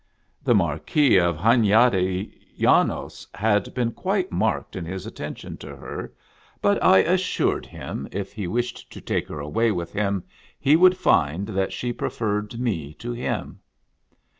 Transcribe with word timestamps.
The 0.41 0.55
Marquis 0.55 1.17
of 1.19 1.37
Hunyadi 1.37 2.33
Janos 2.57 3.27
hail 3.37 3.59
been 3.59 3.91
quite 3.91 4.31
marked 4.31 4.75
in 4.75 4.83
his 4.83 5.05
attentions 5.05 5.59
to 5.59 5.75
her, 5.75 6.11
but 6.59 6.83
I 6.83 7.03
assured 7.03 7.67
him, 7.67 8.07
if 8.11 8.33
he 8.33 8.47
wished 8.47 8.91
to 8.93 8.99
take 8.99 9.27
her 9.27 9.39
away 9.39 9.71
with 9.71 9.93
him, 9.93 10.23
he 10.59 10.75
would 10.75 10.97
find 10.97 11.45
that 11.49 11.71
she 11.71 11.93
preferred 11.93 12.59
me 12.59 12.95
to 12.95 13.11
him. 13.11 13.59